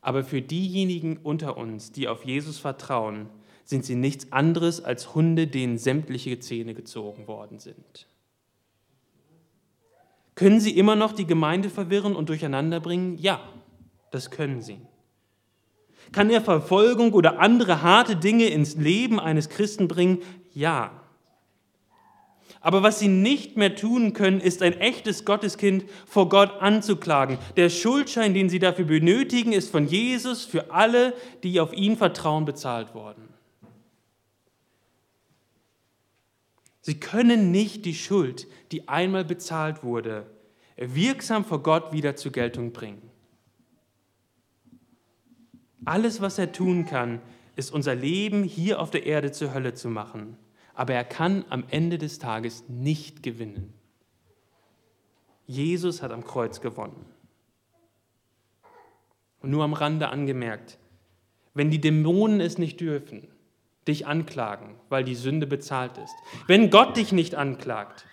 [0.00, 3.28] Aber für diejenigen unter uns, die auf Jesus vertrauen,
[3.64, 8.06] sind sie nichts anderes als Hunde, denen sämtliche Zähne gezogen worden sind.
[10.36, 13.18] Können sie immer noch die Gemeinde verwirren und durcheinander bringen?
[13.18, 13.40] Ja,
[14.12, 14.78] das können sie.
[16.12, 20.20] Kann er Verfolgung oder andere harte Dinge ins Leben eines Christen bringen?
[20.54, 21.01] Ja.
[22.62, 27.38] Aber was sie nicht mehr tun können, ist ein echtes Gotteskind vor Gott anzuklagen.
[27.56, 32.44] Der Schuldschein, den sie dafür benötigen, ist von Jesus für alle, die auf ihn vertrauen,
[32.44, 33.28] bezahlt worden.
[36.80, 40.26] Sie können nicht die Schuld, die einmal bezahlt wurde,
[40.76, 43.10] wirksam vor Gott wieder zur Geltung bringen.
[45.84, 47.20] Alles, was er tun kann,
[47.56, 50.36] ist unser Leben hier auf der Erde zur Hölle zu machen
[50.82, 53.72] aber er kann am Ende des Tages nicht gewinnen.
[55.46, 57.06] Jesus hat am Kreuz gewonnen.
[59.38, 60.78] Und nur am Rande angemerkt,
[61.54, 63.28] wenn die Dämonen es nicht dürfen,
[63.86, 66.16] dich anklagen, weil die Sünde bezahlt ist,
[66.48, 68.04] wenn Gott dich nicht anklagt,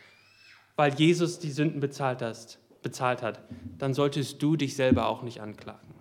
[0.75, 3.41] weil Jesus die Sünden bezahlt, hast, bezahlt hat,
[3.79, 5.95] dann solltest du dich selber auch nicht anklagen.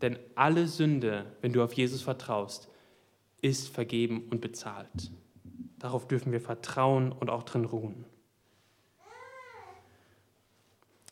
[0.00, 2.68] Denn alle Sünde, wenn du auf Jesus vertraust,
[3.42, 5.10] ist vergeben und bezahlt.
[5.86, 8.06] Darauf dürfen wir vertrauen und auch drin ruhen.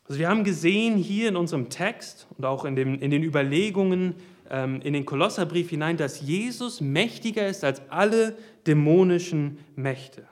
[0.05, 4.15] Also wir haben gesehen hier in unserem Text und auch in, dem, in den Überlegungen
[4.49, 10.27] ähm, in den Kolosserbrief hinein, dass Jesus mächtiger ist als alle dämonischen Mächte.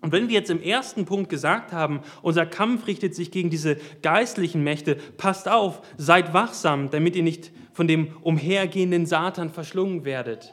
[0.00, 3.78] Und wenn wir jetzt im ersten Punkt gesagt haben, unser Kampf richtet sich gegen diese
[4.02, 10.52] geistlichen Mächte, passt auf, seid wachsam, damit ihr nicht von dem umhergehenden Satan verschlungen werdet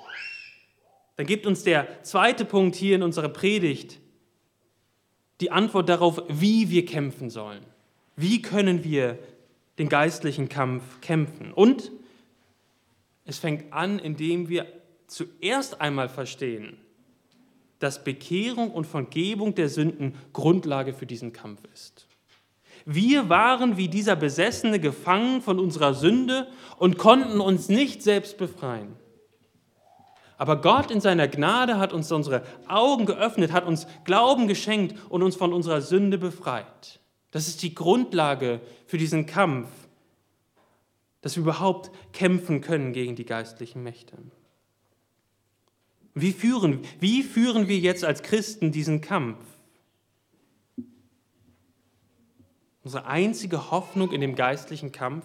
[1.15, 4.00] dann gibt uns der zweite Punkt hier in unserer Predigt
[5.39, 7.65] die Antwort darauf, wie wir kämpfen sollen.
[8.15, 9.17] Wie können wir
[9.80, 11.52] den geistlichen Kampf kämpfen?
[11.52, 11.91] Und
[13.26, 14.67] es fängt an, indem wir
[15.08, 16.78] zuerst einmal verstehen,
[17.80, 22.08] dass Bekehrung und Vergebung der Sünden Grundlage für diesen Kampf ist.
[22.86, 26.47] Wir waren wie dieser Besessene gefangen von unserer Sünde
[26.78, 28.95] und konnten uns nicht selbst befreien.
[30.41, 35.21] Aber Gott in seiner Gnade hat uns unsere Augen geöffnet, hat uns Glauben geschenkt und
[35.21, 36.99] uns von unserer Sünde befreit.
[37.30, 39.67] Das ist die Grundlage für diesen Kampf,
[41.21, 44.17] dass wir überhaupt kämpfen können gegen die geistlichen Mächte.
[46.15, 49.45] Wie führen, wie führen wir jetzt als Christen diesen Kampf?
[52.84, 55.23] Unsere einzige Hoffnung in dem geistlichen Kampf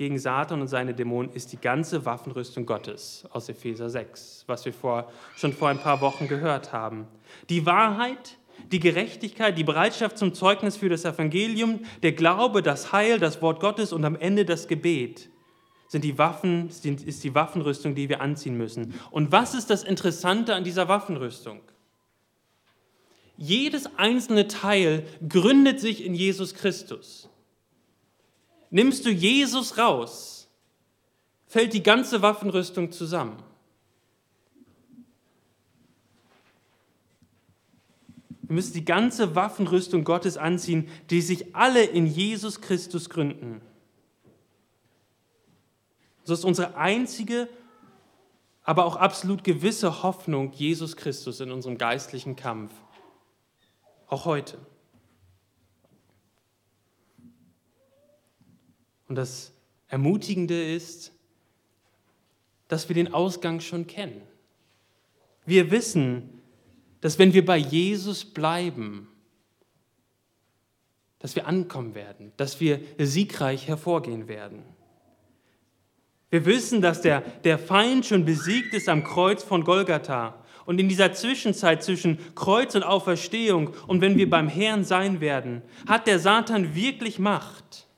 [0.00, 4.72] gegen Satan und seine Dämonen ist die ganze Waffenrüstung Gottes aus Epheser 6, was wir
[4.72, 7.06] vor, schon vor ein paar Wochen gehört haben.
[7.50, 8.38] Die Wahrheit,
[8.72, 13.60] die Gerechtigkeit, die Bereitschaft zum Zeugnis für das Evangelium, der Glaube, das Heil, das Wort
[13.60, 15.28] Gottes und am Ende das Gebet
[15.86, 18.94] sind die Waffen, ist die Waffenrüstung, die wir anziehen müssen.
[19.10, 21.60] Und was ist das Interessante an dieser Waffenrüstung?
[23.36, 27.29] Jedes einzelne Teil gründet sich in Jesus Christus.
[28.70, 30.48] Nimmst du Jesus raus,
[31.46, 33.42] fällt die ganze Waffenrüstung zusammen.
[38.42, 43.60] Wir müssen die ganze Waffenrüstung Gottes anziehen, die sich alle in Jesus Christus gründen.
[46.24, 47.48] So ist unsere einzige,
[48.62, 52.72] aber auch absolut gewisse Hoffnung Jesus Christus in unserem geistlichen Kampf.
[54.06, 54.58] Auch heute.
[59.10, 59.52] Und das
[59.88, 61.10] Ermutigende ist,
[62.68, 64.22] dass wir den Ausgang schon kennen.
[65.44, 66.40] Wir wissen,
[67.00, 69.08] dass wenn wir bei Jesus bleiben,
[71.18, 74.62] dass wir ankommen werden, dass wir siegreich hervorgehen werden.
[76.30, 80.88] Wir wissen, dass der, der Feind schon besiegt ist am Kreuz von Golgatha Und in
[80.88, 86.20] dieser Zwischenzeit zwischen Kreuz und Auferstehung und wenn wir beim Herrn sein werden, hat der
[86.20, 87.89] Satan wirklich Macht.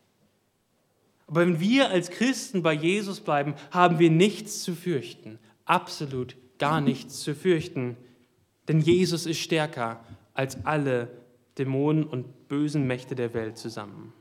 [1.33, 5.39] Aber wenn wir als Christen bei Jesus bleiben, haben wir nichts zu fürchten.
[5.65, 7.97] Absolut gar nichts zu fürchten.
[8.69, 11.09] Denn Jesus ist stärker als alle
[11.57, 14.13] Dämonen und bösen Mächte der Welt zusammen.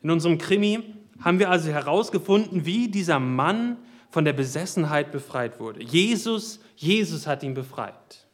[0.00, 0.84] In unserem Krimi
[1.20, 5.82] haben wir also herausgefunden, wie dieser Mann von der Besessenheit befreit wurde.
[5.82, 8.27] Jesus, Jesus hat ihn befreit.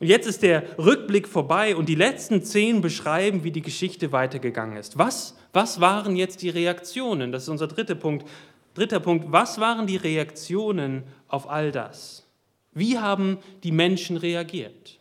[0.00, 4.76] Und jetzt ist der Rückblick vorbei und die letzten zehn beschreiben, wie die Geschichte weitergegangen
[4.76, 4.98] ist.
[4.98, 7.32] Was, was waren jetzt die Reaktionen?
[7.32, 8.26] Das ist unser dritter Punkt.
[8.74, 12.26] Dritter Punkt, was waren die Reaktionen auf all das?
[12.72, 14.98] Wie haben die Menschen reagiert?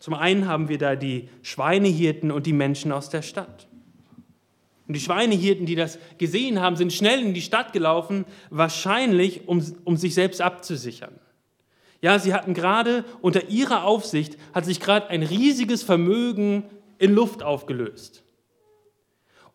[0.00, 3.68] Zum einen haben wir da die Schweinehirten und die Menschen aus der Stadt.
[4.88, 9.64] Und die Schweinehirten, die das gesehen haben, sind schnell in die Stadt gelaufen, wahrscheinlich um,
[9.84, 11.14] um sich selbst abzusichern.
[12.02, 16.64] Ja, sie hatten gerade unter ihrer Aufsicht, hat sich gerade ein riesiges Vermögen
[16.98, 18.24] in Luft aufgelöst.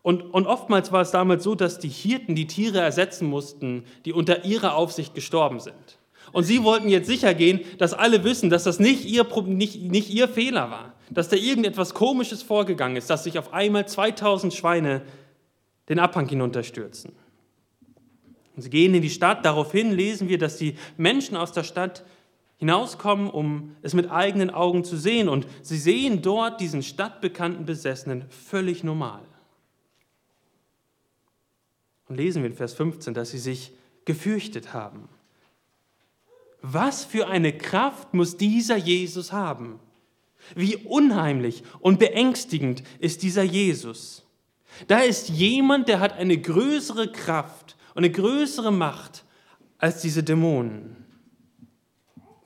[0.02, 4.14] Und, und oftmals war es damals so, dass die Hirten die Tiere ersetzen mussten, die
[4.14, 5.98] unter ihrer Aufsicht gestorben sind.
[6.32, 10.10] Und sie wollten jetzt sicher gehen, dass alle wissen, dass das nicht ihr, nicht, nicht
[10.10, 15.02] ihr Fehler war, dass da irgendetwas Komisches vorgegangen ist, dass sich auf einmal 2000 Schweine
[15.88, 17.12] den Abhang hinunterstürzen.
[18.56, 19.44] Und sie gehen in die Stadt.
[19.44, 22.04] Daraufhin lesen wir, dass die Menschen aus der Stadt
[22.58, 25.28] hinauskommen, um es mit eigenen Augen zu sehen.
[25.28, 29.22] Und sie sehen dort diesen stadtbekannten Besessenen völlig normal.
[32.08, 33.72] Und lesen wir in Vers 15, dass sie sich
[34.04, 35.08] gefürchtet haben.
[36.60, 39.78] Was für eine Kraft muss dieser Jesus haben?
[40.54, 44.24] Wie unheimlich und beängstigend ist dieser Jesus.
[44.86, 49.24] Da ist jemand, der hat eine größere Kraft und eine größere Macht
[49.78, 50.97] als diese Dämonen.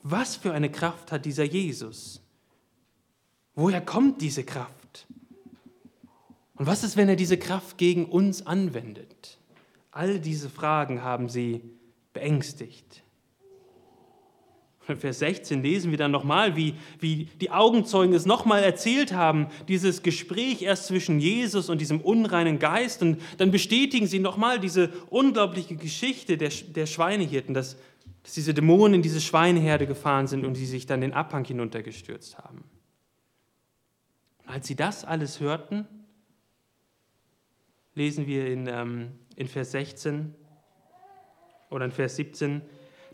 [0.03, 2.21] Was für eine Kraft hat dieser Jesus?
[3.55, 5.07] Woher kommt diese Kraft?
[6.55, 9.39] Und was ist, wenn er diese Kraft gegen uns anwendet?
[9.91, 11.61] All diese Fragen haben sie
[12.11, 13.01] beängstigt.
[14.89, 19.47] In Vers 16 lesen wir dann nochmal, wie, wie die Augenzeugen es nochmal erzählt haben,
[19.69, 23.01] dieses Gespräch erst zwischen Jesus und diesem unreinen Geist.
[23.01, 27.77] Und dann bestätigen sie nochmal diese unglaubliche Geschichte der, der Schweinehirten, dass,
[28.23, 32.37] dass diese Dämonen in diese Schweineherde gefahren sind und sie sich dann den Abhang hinuntergestürzt
[32.37, 32.63] haben.
[34.39, 35.87] Und als sie das alles hörten,
[37.95, 40.33] lesen wir in, ähm, in Vers 16
[41.69, 42.61] oder in Vers 17,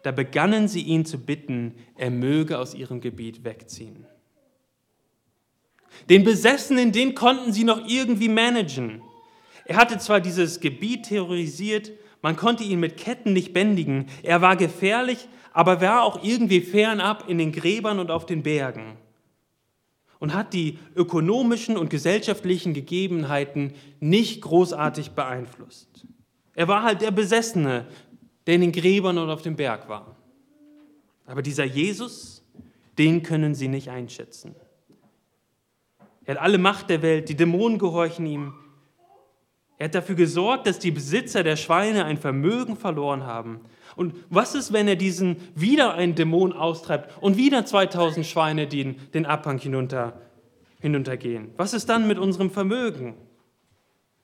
[0.03, 4.05] da begannen sie ihn zu bitten, er möge aus ihrem Gebiet wegziehen.
[6.09, 9.01] Den Besessenen, den konnten sie noch irgendwie managen.
[9.65, 14.55] Er hatte zwar dieses Gebiet terrorisiert, man konnte ihn mit Ketten nicht bändigen, er war
[14.55, 18.97] gefährlich, aber war auch irgendwie fernab in den Gräbern und auf den Bergen
[20.19, 26.05] und hat die ökonomischen und gesellschaftlichen Gegebenheiten nicht großartig beeinflusst.
[26.53, 27.87] Er war halt der Besessene,
[28.45, 30.15] der in den Gräbern und auf dem Berg war.
[31.25, 32.43] Aber dieser Jesus,
[32.97, 34.55] den können sie nicht einschätzen.
[36.25, 38.53] Er hat alle Macht der Welt, die Dämonen gehorchen ihm.
[39.79, 43.61] Er hat dafür gesorgt, dass die Besitzer der Schweine ein Vermögen verloren haben.
[43.95, 48.97] Und was ist, wenn er diesen wieder einen Dämon austreibt und wieder 2000 Schweine den,
[49.13, 50.21] den Abhang hinunter,
[50.81, 51.53] hinuntergehen?
[51.55, 53.15] Was ist dann mit unserem Vermögen?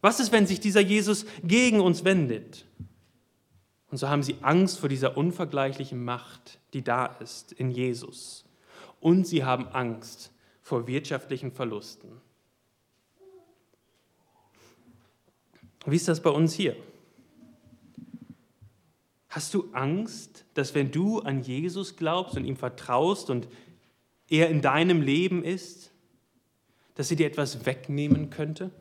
[0.02, 2.66] Was ist, wenn sich dieser Jesus gegen uns wendet?
[3.90, 8.44] Und so haben sie Angst vor dieser unvergleichlichen Macht, die da ist in Jesus.
[9.00, 12.10] Und sie haben Angst vor wirtschaftlichen Verlusten.
[15.86, 16.76] Wie ist das bei uns hier?
[19.30, 23.48] Hast du Angst, dass wenn du an Jesus glaubst und ihm vertraust und
[24.30, 25.92] er in deinem Leben ist,
[26.96, 28.72] dass er dir etwas wegnehmen könnte?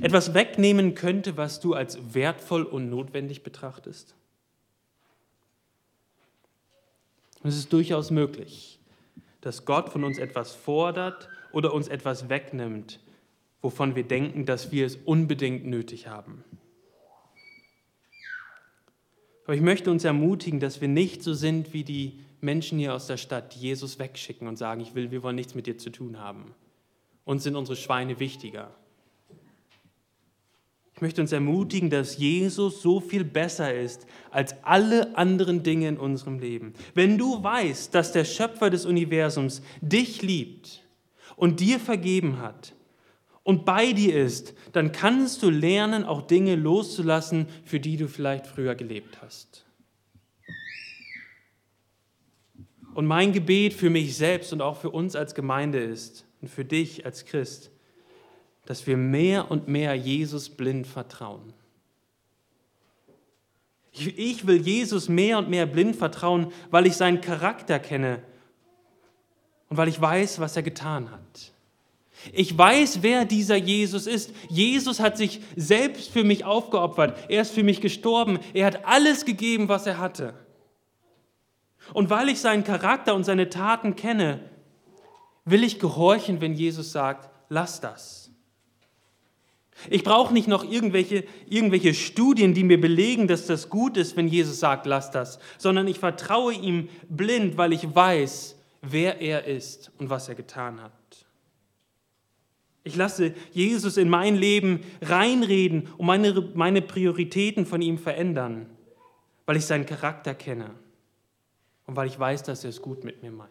[0.00, 4.14] etwas wegnehmen könnte, was du als wertvoll und notwendig betrachtest?
[7.42, 8.78] Es ist durchaus möglich,
[9.42, 13.00] dass Gott von uns etwas fordert oder uns etwas wegnimmt,
[13.64, 16.44] wovon wir denken, dass wir es unbedingt nötig haben.
[19.44, 23.06] Aber ich möchte uns ermutigen, dass wir nicht so sind wie die Menschen hier aus
[23.06, 25.88] der Stadt, die Jesus wegschicken und sagen, ich will, wir wollen nichts mit dir zu
[25.88, 26.54] tun haben.
[27.24, 28.70] Uns sind unsere Schweine wichtiger.
[30.94, 35.96] Ich möchte uns ermutigen, dass Jesus so viel besser ist als alle anderen Dinge in
[35.96, 36.74] unserem Leben.
[36.92, 40.84] Wenn du weißt, dass der Schöpfer des Universums dich liebt
[41.36, 42.74] und dir vergeben hat
[43.44, 48.46] und bei dir ist, dann kannst du lernen, auch Dinge loszulassen, für die du vielleicht
[48.46, 49.66] früher gelebt hast.
[52.94, 56.64] Und mein Gebet für mich selbst und auch für uns als Gemeinde ist und für
[56.64, 57.70] dich als Christ,
[58.64, 61.52] dass wir mehr und mehr Jesus blind vertrauen.
[63.92, 68.22] Ich will Jesus mehr und mehr blind vertrauen, weil ich seinen Charakter kenne
[69.68, 71.53] und weil ich weiß, was er getan hat.
[72.32, 74.32] Ich weiß, wer dieser Jesus ist.
[74.48, 77.18] Jesus hat sich selbst für mich aufgeopfert.
[77.28, 78.38] Er ist für mich gestorben.
[78.54, 80.34] Er hat alles gegeben, was er hatte.
[81.92, 84.40] Und weil ich seinen Charakter und seine Taten kenne,
[85.44, 88.30] will ich gehorchen, wenn Jesus sagt, lass das.
[89.90, 94.28] Ich brauche nicht noch irgendwelche, irgendwelche Studien, die mir belegen, dass das gut ist, wenn
[94.28, 99.90] Jesus sagt, lass das, sondern ich vertraue ihm blind, weil ich weiß, wer er ist
[99.98, 100.92] und was er getan hat.
[102.84, 108.66] Ich lasse Jesus in mein Leben reinreden und meine, meine Prioritäten von ihm verändern,
[109.46, 110.70] weil ich seinen Charakter kenne
[111.86, 113.50] und weil ich weiß, dass er es gut mit mir meint.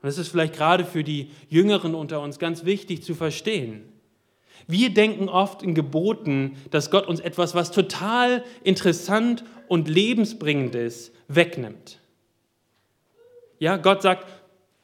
[0.00, 3.92] Und das ist vielleicht gerade für die Jüngeren unter uns ganz wichtig zu verstehen.
[4.68, 11.12] Wir denken oft in Geboten, dass Gott uns etwas, was total interessant und lebensbringend ist,
[11.26, 12.00] wegnimmt.
[13.58, 14.28] Ja, Gott sagt,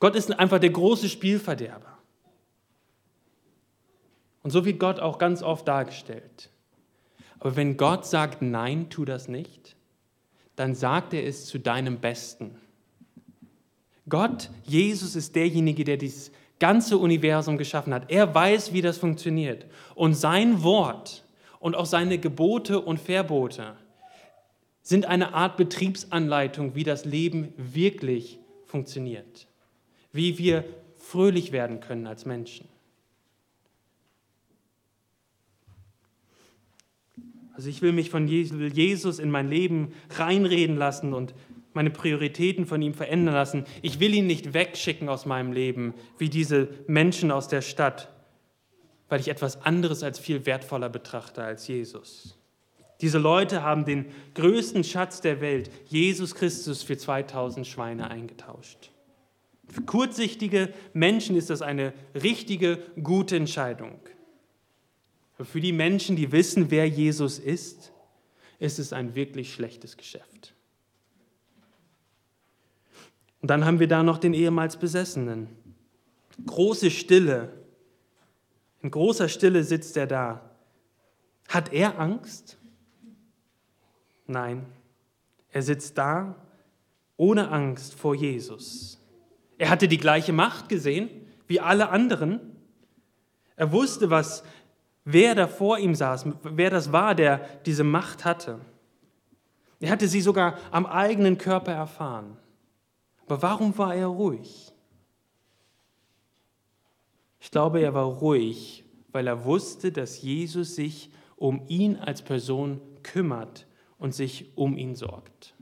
[0.01, 1.90] Gott ist einfach der große Spielverderber.
[4.43, 6.51] Und so wird Gott auch ganz oft dargestellt.
[7.39, 9.77] Aber wenn Gott sagt, nein, tu das nicht,
[10.57, 12.57] dann sagt er es zu deinem Besten.
[14.09, 18.11] Gott, Jesus ist derjenige, der dieses ganze Universum geschaffen hat.
[18.11, 19.67] Er weiß, wie das funktioniert.
[19.95, 21.25] Und sein Wort
[21.59, 23.77] und auch seine Gebote und Verbote
[24.83, 29.47] sind eine Art Betriebsanleitung, wie das Leben wirklich funktioniert.
[30.13, 30.65] Wie wir
[30.99, 32.69] fröhlich werden können als Menschen.
[37.61, 41.35] Also ich will mich von Jesus in mein Leben reinreden lassen und
[41.75, 43.65] meine Prioritäten von ihm verändern lassen.
[43.83, 48.09] Ich will ihn nicht wegschicken aus meinem Leben, wie diese Menschen aus der Stadt,
[49.11, 52.39] weil ich etwas anderes als viel wertvoller betrachte als Jesus.
[53.03, 54.07] Diese Leute haben den
[54.37, 58.91] größten Schatz der Welt, Jesus Christus, für 2000 Schweine eingetauscht.
[59.69, 64.01] Für kurzsichtige Menschen ist das eine richtige, gute Entscheidung.
[65.45, 67.93] Für die Menschen, die wissen, wer Jesus ist,
[68.59, 70.55] ist es ein wirklich schlechtes Geschäft.
[73.41, 75.49] Und dann haben wir da noch den ehemals Besessenen.
[76.47, 77.53] Große Stille.
[78.83, 80.51] In großer Stille sitzt er da.
[81.49, 82.59] Hat er Angst?
[84.27, 84.67] Nein.
[85.51, 86.37] Er sitzt da
[87.17, 88.99] ohne Angst vor Jesus.
[89.59, 91.11] Er hatte die gleiche Macht gesehen
[91.47, 92.41] wie alle anderen.
[93.57, 94.45] Er wusste, was
[95.05, 98.61] wer da vor ihm saß, wer das war, der diese Macht hatte.
[99.81, 102.37] Er hatte sie sogar am eigenen Körper erfahren.
[103.27, 104.73] Aber warum war er ruhig?
[107.41, 112.81] Ich glaube, er war ruhig, weil er wusste, dass Jesus sich um ihn als Person
[113.03, 113.67] kümmert
[113.99, 115.55] und sich um ihn sorgt.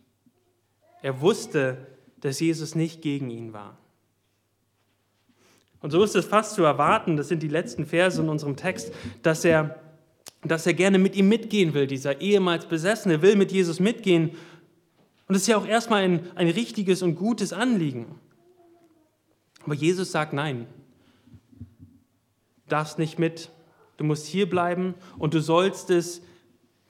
[1.02, 1.86] Er wusste,
[2.20, 3.78] dass Jesus nicht gegen ihn war.
[5.80, 8.92] Und so ist es fast zu erwarten, das sind die letzten Verse in unserem Text,
[9.22, 9.80] dass er,
[10.42, 14.30] dass er gerne mit ihm mitgehen will, dieser ehemals Besessene will mit Jesus mitgehen.
[14.30, 18.06] Und das ist ja auch erstmal ein, ein richtiges und gutes Anliegen.
[19.64, 20.66] Aber Jesus sagt nein,
[21.58, 23.50] du darfst nicht mit,
[23.98, 26.22] du musst hier bleiben und du sollst es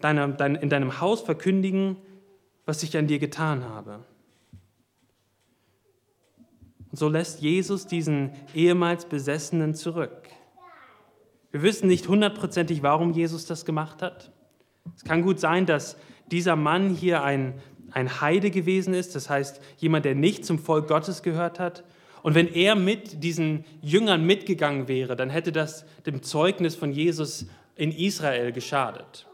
[0.01, 1.97] deiner, dein, in deinem Haus verkündigen,
[2.65, 4.05] was ich an dir getan habe.
[6.91, 10.29] Und so lässt Jesus diesen ehemals Besessenen zurück.
[11.51, 14.33] Wir wissen nicht hundertprozentig, warum Jesus das gemacht hat.
[14.97, 15.97] Es kann gut sein, dass
[16.31, 17.55] dieser Mann hier ein,
[17.91, 21.85] ein Heide gewesen ist, das heißt jemand, der nicht zum Volk Gottes gehört hat.
[22.23, 27.47] Und wenn er mit diesen Jüngern mitgegangen wäre, dann hätte das dem Zeugnis von Jesus
[27.77, 29.28] in Israel geschadet.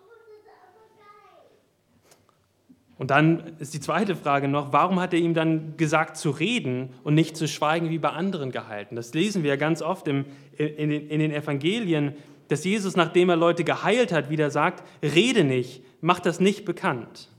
[2.96, 6.90] Und dann ist die zweite Frage noch, warum hat er ihm dann gesagt zu reden
[7.02, 8.94] und nicht zu schweigen wie bei anderen gehalten?
[8.94, 10.24] Das lesen wir ja ganz oft im,
[10.56, 12.14] in, den, in den Evangelien,
[12.48, 17.30] dass Jesus, nachdem er Leute geheilt hat, wieder sagt, rede nicht, mach das nicht bekannt.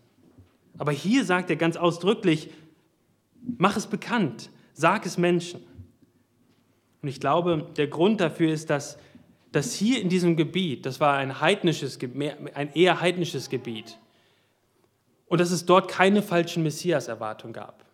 [0.78, 2.50] Aber hier sagt er ganz ausdrücklich,
[3.58, 5.62] mach es bekannt, sag es Menschen.
[7.02, 8.98] Und ich glaube, der Grund dafür ist, dass,
[9.52, 11.98] dass hier in diesem Gebiet, das war ein heidnisches,
[12.56, 13.98] ein eher heidnisches Gebiet,
[15.28, 17.86] und dass es dort keine falschen Messias-Erwartungen gab.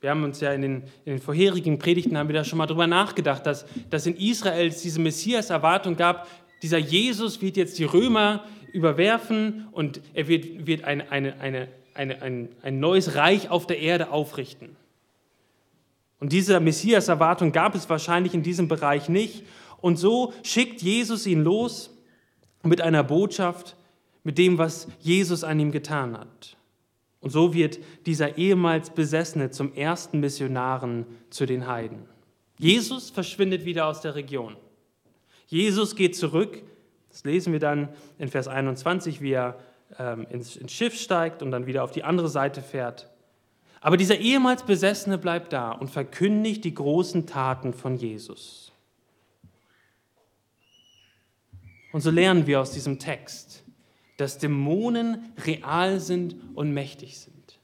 [0.00, 2.66] Wir haben uns ja in den, in den vorherigen Predigten haben wir da schon mal
[2.66, 6.26] drüber nachgedacht, dass, dass in Israel es diese Messias-Erwartung gab,
[6.62, 12.22] dieser Jesus wird jetzt die Römer überwerfen und er wird, wird eine, eine, eine, eine,
[12.22, 14.76] ein, ein neues Reich auf der Erde aufrichten.
[16.18, 19.42] Und diese Messias-Erwartung gab es wahrscheinlich in diesem Bereich nicht.
[19.80, 21.90] Und so schickt Jesus ihn los
[22.62, 23.76] mit einer Botschaft,
[24.22, 26.56] mit dem, was Jesus an ihm getan hat.
[27.20, 32.06] Und so wird dieser ehemals Besessene zum ersten Missionaren zu den Heiden.
[32.58, 34.56] Jesus verschwindet wieder aus der Region.
[35.46, 36.62] Jesus geht zurück,
[37.10, 39.58] das lesen wir dann in Vers 21, wie er
[39.98, 43.10] ähm, ins, ins Schiff steigt und dann wieder auf die andere Seite fährt.
[43.80, 48.72] Aber dieser ehemals Besessene bleibt da und verkündigt die großen Taten von Jesus.
[51.92, 53.49] Und so lernen wir aus diesem Text,
[54.20, 57.58] dass Dämonen real sind und mächtig sind.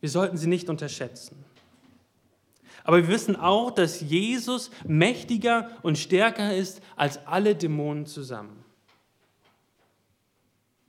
[0.00, 1.44] Wir sollten sie nicht unterschätzen.
[2.84, 8.64] Aber wir wissen auch, dass Jesus mächtiger und stärker ist als alle Dämonen zusammen.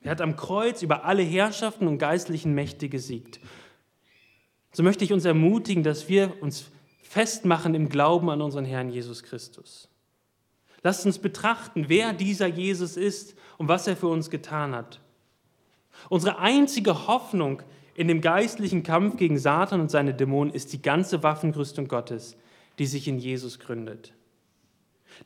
[0.02, 3.40] Er hat am Kreuz über alle Herrschaften und geistlichen Mächte gesiegt.
[4.72, 6.66] So möchte ich uns ermutigen, dass wir uns
[7.02, 9.90] festmachen im Glauben an unseren Herrn Jesus Christus.
[10.86, 15.00] Lasst uns betrachten, wer dieser Jesus ist und was er für uns getan hat.
[16.10, 17.64] Unsere einzige Hoffnung
[17.96, 22.38] in dem geistlichen Kampf gegen Satan und seine Dämonen ist die ganze Waffenrüstung Gottes,
[22.78, 24.14] die sich in Jesus gründet.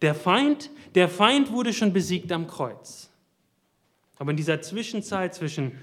[0.02, 3.10] Der Feind, der Feind wurde schon besiegt am Kreuz.
[4.18, 5.74] Aber in dieser Zwischenzeit zwischen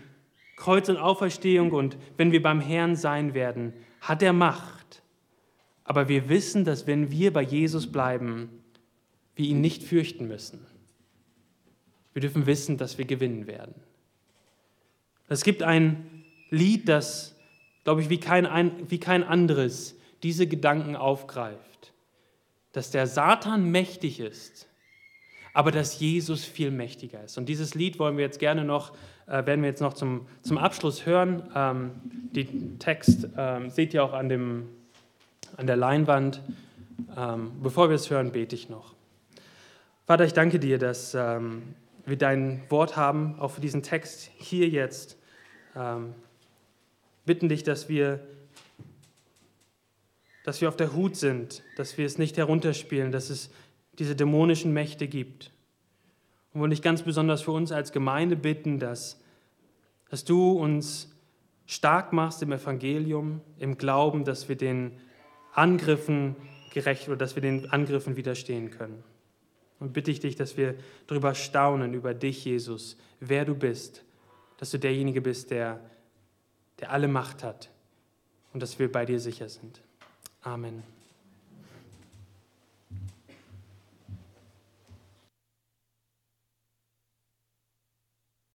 [0.56, 5.02] Kreuz und Auferstehung und wenn wir beim Herrn sein werden, hat er Macht.
[5.84, 8.62] Aber wir wissen, dass wenn wir bei Jesus bleiben,
[9.36, 10.66] wir ihn nicht fürchten müssen.
[12.14, 13.74] Wir dürfen wissen, dass wir gewinnen werden.
[15.28, 17.36] Es gibt ein Lied, das,
[17.84, 21.92] glaube ich, wie kein, wie kein anderes diese Gedanken aufgreift,
[22.72, 24.66] dass der Satan mächtig ist,
[25.52, 27.38] aber dass Jesus viel mächtiger ist.
[27.38, 28.92] Und dieses Lied wollen wir jetzt gerne noch,
[29.26, 31.42] äh, werden wir jetzt noch zum, zum Abschluss hören.
[31.54, 31.90] Ähm,
[32.32, 34.68] den Text ähm, seht ihr auch an, dem,
[35.56, 36.40] an der Leinwand.
[37.16, 38.95] Ähm, bevor wir es hören, bete ich noch.
[40.06, 44.68] Vater, ich danke dir, dass ähm, wir dein Wort haben, auch für diesen Text hier
[44.68, 45.18] jetzt.
[45.74, 46.14] Ähm,
[47.24, 48.24] bitten dich, dass wir,
[50.44, 53.50] dass wir auf der Hut sind, dass wir es nicht herunterspielen, dass es
[53.98, 55.50] diese dämonischen Mächte gibt.
[56.52, 59.20] Und wollen dich ganz besonders für uns als Gemeinde bitten, dass,
[60.08, 61.10] dass du uns
[61.66, 65.00] stark machst im Evangelium, im Glauben, dass wir den
[65.52, 66.36] Angriffen
[66.72, 69.02] gerecht oder dass wir den Angriffen widerstehen können.
[69.78, 70.74] Und bitte ich dich, dass wir
[71.06, 74.04] darüber staunen, über dich, Jesus, wer du bist,
[74.58, 75.80] dass du derjenige bist, der,
[76.80, 77.70] der alle Macht hat
[78.52, 79.82] und dass wir bei dir sicher sind.
[80.42, 80.95] Amen.